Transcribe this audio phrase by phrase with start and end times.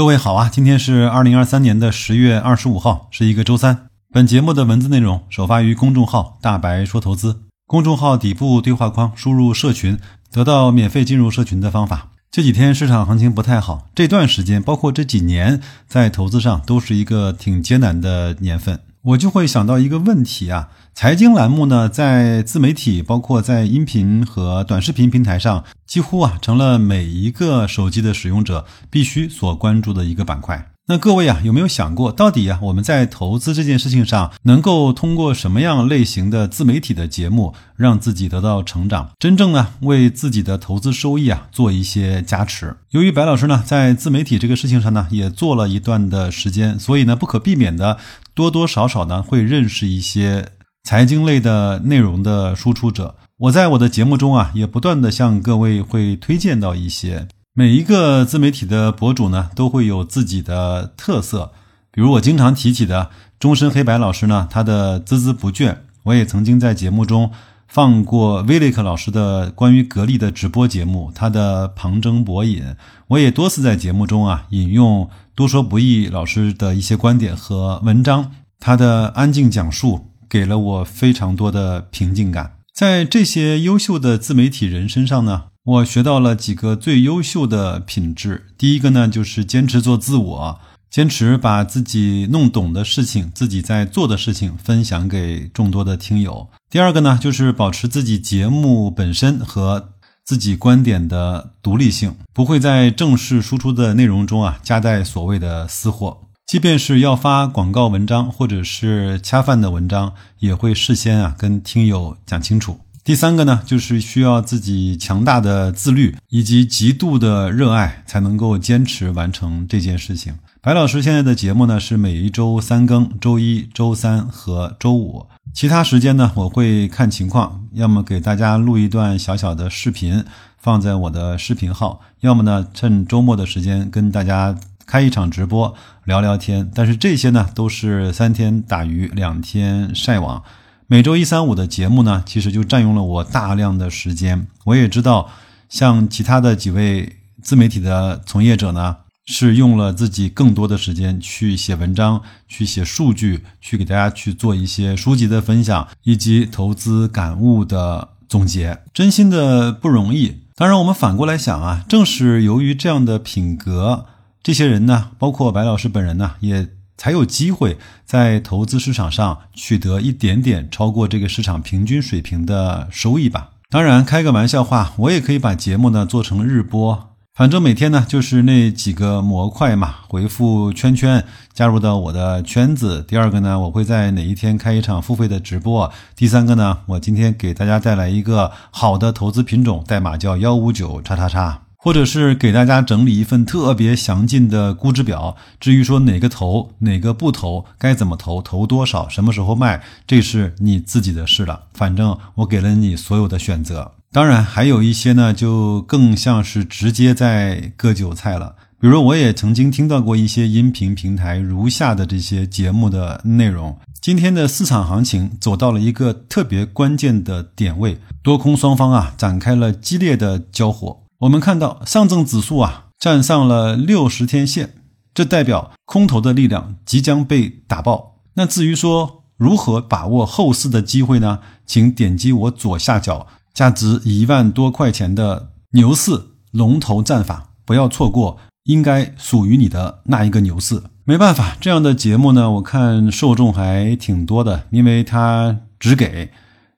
[0.00, 3.88] 各位好啊，今天是二零二三年的十月二十五号，是一个周三。
[4.10, 9.98] 本节目的文字内容首发于公众号“大白说投资”，公众号底部对话框输入“社群”，
[10.32, 12.12] 得到免费进入社群的方法。
[12.30, 18.80] 这几天市场行情不太好，这段时间包括这几年在投资上都是一个挺艰难的年份。
[19.02, 30.66] 我就会想到一个问题啊，财经栏目呢，在自媒体，包括在音频和短视频平台上，几乎啊成了每一个手机的使用者必须所关注的一个板块。
[30.88, 42.76] 那各位啊，有没有想过，到底啊我们在投资这件事情上，能够通过什么样类型的自媒体的节目，让自己得到成长，真正呢为自己的投资收益啊做一些加持？
[42.90, 47.96] 由于白老师呢在自媒体这个事情上呢也做了一段的时间，所以呢不可避免的
[48.40, 50.48] 多多少少呢会认识一些
[50.84, 53.14] 财经类的内容的输出者。
[53.36, 57.28] 我在我的节目中啊也不断的向各位会推荐到一些。
[57.52, 61.52] 每一个自媒体的博主呢，都会有自己的特色。
[61.92, 65.76] 比如我经常提起的终身黑白老师呢，他的孜孜不倦。
[66.04, 67.30] 我也曾经在节目中
[67.70, 72.74] 放过威利克老师的关于格力的直播节目，他的旁征博引。
[73.06, 82.56] 我也多次在节目中啊引用多说不易老师的一些观点和文章，他的安静讲述给了我非常多的平静感。
[82.74, 85.44] 在这些优秀的自媒体人身上呢。
[85.62, 88.46] 我学到了几个最优秀的品质。
[88.56, 90.58] 第一个呢，就是坚持做自我，
[90.90, 96.48] 坚持把自己弄懂的事情、自己在做的事情分享给众多的听友。
[96.68, 99.90] 第二个呢，就是保持自己节目本身和
[100.24, 106.22] 自己观点的独立性，不会在正式输出的内容中啊夹带所谓的私货。
[106.44, 112.80] 即便是要发广告文章或者是恰饭的文章，也会事先啊跟听友讲清楚。
[113.10, 120.34] 第三个呢，就是需要自己强大的自律以及极度的热爱，才能够坚持完成这件事情。
[120.60, 130.24] 白老师现在的节目呢是每一周三更，周一周三和周五，其他时间呢我会看情况，要么给大家录一段小小的视频
[130.56, 135.74] 放在我的视频号，要么呢趁周末的时间跟大家开一场直播
[136.04, 136.70] 聊聊天。
[136.72, 140.44] 但是这些呢都是三天打鱼两天晒网。
[140.92, 144.48] 每周一、三、五的节目呢，其实就占用了我大量的时间。
[144.64, 145.30] 我也知道，
[145.68, 160.38] 像其他的几位自媒体的从业者呢，是用了自己更多的时间去写文章、去写数据、去给大家去做一些书籍的分享，以及投资感悟的总结，真心的不容易。
[160.56, 164.06] 当然，我们反过来想啊，正是由于这样的品格，
[164.42, 166.68] 这些人呢，包括白老师本人呢，也。
[167.00, 173.52] 才有机会在投资市场上取得一点点超过这个市场平均水平的收益吧。
[173.70, 181.24] 当然，开个玩笑话，我也可以把节目呢做成日播，反正每天呢就是那几个模块嘛，回复圈圈
[181.54, 183.02] 加入到我的圈子。
[183.08, 185.90] 第二个呢，我会在哪一天开一场付费的直播。
[186.14, 191.62] 第三个呢，我今天给大家带来一个好的投资品种，代码叫幺五九叉叉叉。
[191.82, 201.62] 或者是给大家整理一份特别详尽的估值表，至于说哪个投哪个不投，该怎么投，投多少，什么时候卖，这是你自己的事了。
[201.72, 203.92] 反正我给了你所有的选择。
[204.12, 208.56] 当然，还有一些呢，就更像是直接在割韭菜了。
[208.78, 221.00] 比如，我也曾经听到过一些音频平台如下的这些节目的内容：今天的市场行情走到了一个特别关键的点位，多空双方啊展开了激烈的交火。
[221.20, 224.76] 我们看到上证指数啊站上了六十天线，
[225.12, 228.22] 这代表空头的力量即将被打爆。
[228.34, 231.40] 那至于说如何把握后市的机会呢？
[231.66, 240.82] 请点击我左下角价值一万多块钱的牛市龙头战法，不要错过应该属于你的那一个牛市。
[241.04, 246.30] 没办法，这样的节目呢，我看受众还挺多的，因为它只给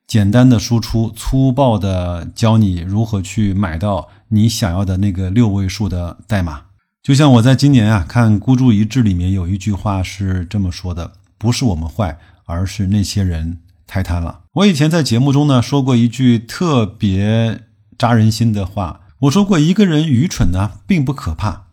[0.08, 4.08] 简单的输出，粗暴的教你如何去买到。
[4.34, 6.62] 你想要的那个六位数的代码，
[7.02, 14.40] 就像我在今年啊看《孤注一掷》里面有一句话是这么说的：不是我们坏，而是那些人太贪了。
[14.54, 17.60] 我以前在节目中呢说过一句特别
[17.98, 21.66] 扎人心的话，我说过一个人愚蠢呢并不可怕，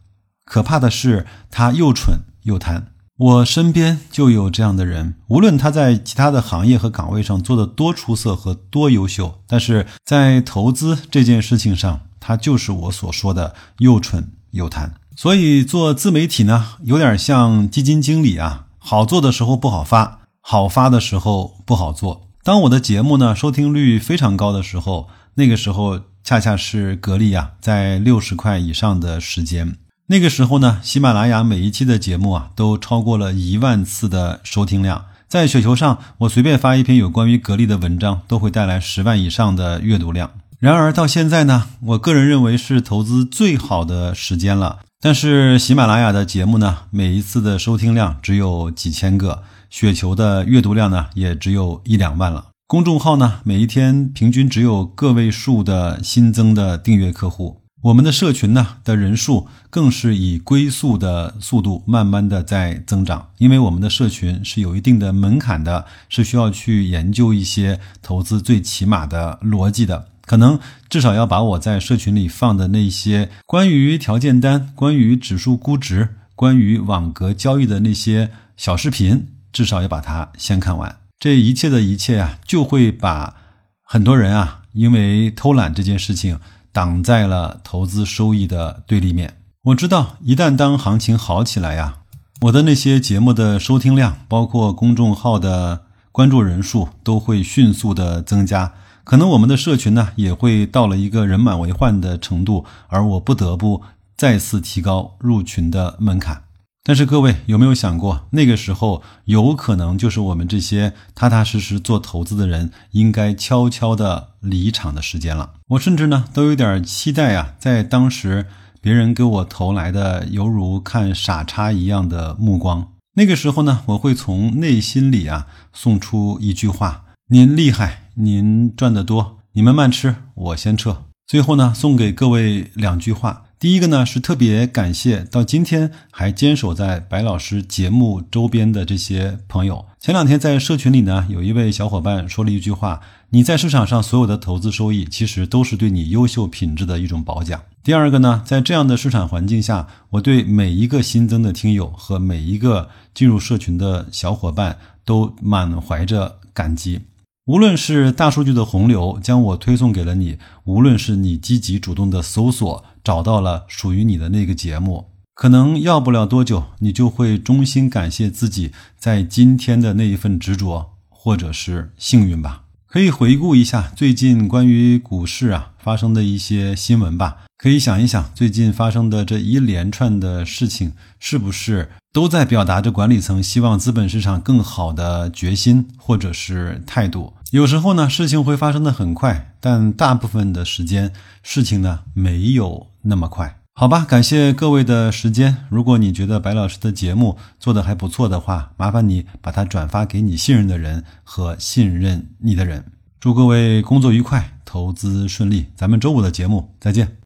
[0.44, 2.88] 可怕的是他又蠢又贪。
[3.20, 12.02] 我身边就有这样的人，无论他在其他的行业和岗位上做的多出色和多优秀，但是在投资这件事情上。
[12.22, 22.28] 他就是我所说的又蠢又贪，所以做自媒体呢，有点像基金经理啊，好做的时候不好发，好发的时候不好做。
[22.44, 29.78] 当我的节目呢收听率非常高的时候，那个时候恰恰是格力啊在六十块以上的时间。
[30.12, 35.06] 那个时候呢，喜马拉雅每一期的节目啊，都超过了一万次的收听量。
[35.28, 40.32] 在雪球上，我随便发一篇有关于格力的文章，都会带来十万以上的阅读量。
[40.58, 44.80] 然而到现在呢，我个人认为是投资最好的时间了。
[45.00, 52.48] 但是喜马拉雅的节目呢，每一次的收听量只有几千个，雪球的阅读量呢，也只有一两万了。
[52.66, 57.59] 公众号呢，每一天平均只有个位数的新增的订阅客户。
[57.82, 70.60] 我们的社群呢的人数更是以龟速的速度慢慢的在增长，因为我们的社群是有一定的门槛的，是需要去研究一些投资最起码的逻辑的，可能
[70.90, 80.98] 至少要把我在社群里放的那些关于条件单、关于指数估值、关于网格交易的那些小视频，至少要把它先看完。
[81.18, 83.36] 这一切的一切啊，就会把
[83.84, 86.38] 很多人啊，因为偷懒这件事情。
[86.72, 89.38] 挡在了投资收益的对立面。
[89.64, 92.00] 我知道，一旦当行情好起来呀，
[92.42, 98.74] 我的那些节目的收听量，包括公众号的关注人数，都会迅速的增加。
[99.04, 103.82] 可能我们的社群呢，也会到了一个人满为患的程度，而我不得不
[104.16, 106.44] 再次提高入群的门槛。
[106.90, 115.52] 但是各位有没有想过，那个时候有可能就是我们这些踏踏实实做投资的人应该悄悄的离场的时间了？
[115.68, 118.48] 我甚至呢都有点期待啊，在当时
[118.82, 133.44] 别人给我投来的犹如看傻叉一样的目光，那个时候呢，我会从内心里啊送出一句话：“您厉害，您赚得多，你们慢吃，我先撤。”最后呢，送给各位两句话。
[133.60, 139.86] 第一个呢是特别感谢到今天还坚守在白老师节目周边的这些朋友。
[140.00, 143.02] 前两天在社群里呢，有一位小伙伴说了一句话
[143.32, 157.02] ：“你在市场上所有的投资收益，其实都是对你优秀品质的一种褒奖。”第二个呢，在这样的市场环境下，我对每一个新增的听友和每一个进入社群的小伙伴都满怀着感激。
[157.46, 172.64] 无论是大数据的洪流将我推送给了你，无论是你积极主动的搜索找到了属于你的那个节目，可能要不了多久，你就会衷心感谢自己在今天的那一份执着，或者是幸运吧。
[172.92, 177.38] 可以回顾一下最近关于股市啊发生的一些新闻吧。
[177.56, 187.34] 可以想一想，最近发生的这一连串的事情，是不是都在表达着管理层希望资本市场更好的决心或者是态度？
[187.52, 191.14] 有时候呢，事情会发生的很快，但大部分的时间，
[191.44, 193.59] 事情呢没有那么快。
[193.80, 195.56] 好吧，感谢各位的时间。
[195.70, 202.84] 如果你觉得白老师的节目做的还不错的话，麻烦你把它转发给你信任的人和信任你的人。
[203.22, 205.68] 祝各位工作愉快，投资顺利。
[205.78, 207.16] 咱们周五的节目再见。